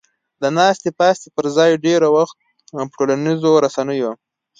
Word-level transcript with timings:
د 0.41 0.43
ناستې 0.57 0.89
پاستې 0.99 1.27
پر 1.35 1.45
ځای 1.57 1.71
ډېر 1.85 2.01
وخت 2.15 2.37
په 2.71 2.81
ټولنیزو 2.95 3.51
رسنیو 3.65 4.11